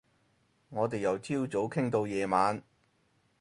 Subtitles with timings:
[0.69, 2.63] 我哋由朝早傾到夜晚